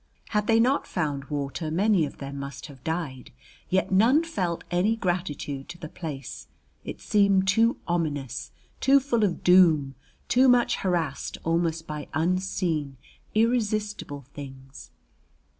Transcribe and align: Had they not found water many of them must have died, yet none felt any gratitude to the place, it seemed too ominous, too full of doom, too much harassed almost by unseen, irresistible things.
Had 0.29 0.47
they 0.47 0.59
not 0.59 0.87
found 0.87 1.25
water 1.25 1.69
many 1.69 2.07
of 2.07 2.17
them 2.17 2.39
must 2.39 2.65
have 2.65 2.83
died, 2.83 3.31
yet 3.69 3.91
none 3.91 4.23
felt 4.23 4.63
any 4.71 4.95
gratitude 4.95 5.69
to 5.69 5.77
the 5.77 5.87
place, 5.89 6.47
it 6.83 6.99
seemed 6.99 7.47
too 7.47 7.77
ominous, 7.87 8.51
too 8.79 8.99
full 8.99 9.23
of 9.23 9.43
doom, 9.43 9.93
too 10.27 10.49
much 10.49 10.77
harassed 10.77 11.37
almost 11.43 11.85
by 11.85 12.07
unseen, 12.15 12.97
irresistible 13.35 14.25
things. 14.33 14.89